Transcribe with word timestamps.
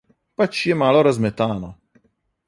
Pač 0.41 0.61
je 0.69 0.77
malo 0.79 1.03
razmetano. 1.07 1.69